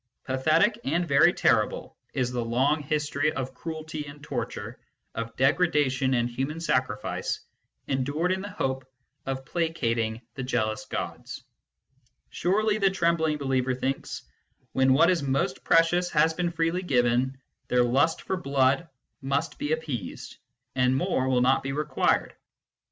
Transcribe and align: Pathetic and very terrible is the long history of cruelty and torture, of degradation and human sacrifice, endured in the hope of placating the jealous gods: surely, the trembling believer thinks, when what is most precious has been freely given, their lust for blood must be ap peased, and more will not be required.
Pathetic 0.23 0.79
and 0.83 1.07
very 1.07 1.31
terrible 1.31 1.95
is 2.15 2.31
the 2.31 2.43
long 2.43 2.81
history 2.81 3.31
of 3.33 3.53
cruelty 3.53 4.07
and 4.07 4.23
torture, 4.23 4.79
of 5.13 5.35
degradation 5.37 6.15
and 6.15 6.27
human 6.27 6.59
sacrifice, 6.59 7.39
endured 7.85 8.31
in 8.31 8.41
the 8.41 8.49
hope 8.49 8.91
of 9.27 9.45
placating 9.45 10.19
the 10.33 10.41
jealous 10.41 10.85
gods: 10.85 11.43
surely, 12.31 12.79
the 12.79 12.89
trembling 12.89 13.37
believer 13.37 13.75
thinks, 13.75 14.23
when 14.71 14.91
what 14.93 15.11
is 15.11 15.21
most 15.21 15.63
precious 15.63 16.09
has 16.09 16.33
been 16.33 16.49
freely 16.49 16.81
given, 16.81 17.37
their 17.67 17.83
lust 17.83 18.23
for 18.23 18.37
blood 18.37 18.87
must 19.21 19.59
be 19.59 19.71
ap 19.71 19.81
peased, 19.81 20.37
and 20.73 20.95
more 20.97 21.29
will 21.29 21.41
not 21.41 21.61
be 21.61 21.73
required. 21.73 22.33